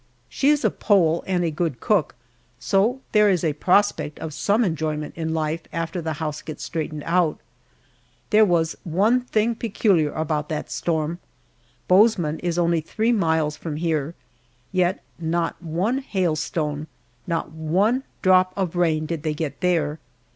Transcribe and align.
She 0.29 0.49
is 0.49 0.65
a 0.65 0.71
Pole 0.71 1.23
and 1.27 1.43
a 1.43 1.51
good 1.51 1.79
cook, 1.79 2.15
so 2.57 3.01
there 3.11 3.29
is 3.29 3.43
a 3.43 3.53
prospect 3.53 4.17
of 4.17 4.33
some 4.33 4.63
enjoyment 4.65 5.13
in 5.15 5.31
life 5.35 5.61
after 5.71 6.01
the 6.01 6.13
house 6.13 6.41
gets 6.41 6.63
straightened 6.63 7.03
out. 7.05 7.37
There 8.31 8.43
was 8.43 8.75
one 8.83 9.21
thing 9.21 9.53
peculiar 9.53 10.11
about 10.13 10.49
that 10.49 10.71
storm. 10.71 11.19
Bozeman 11.87 12.39
is 12.39 12.57
only 12.57 12.81
three 12.81 13.11
miles 13.11 13.55
from 13.55 13.75
here, 13.75 14.15
yet 14.71 15.03
not 15.19 15.61
one 15.61 15.99
hailstone, 15.99 16.87
not 17.27 17.51
one 17.51 18.01
drop 18.23 18.53
of 18.57 18.75
rain 18.75 19.05
did 19.05 19.21
they 19.21 19.35
get 19.35 19.61
there. 19.61 19.99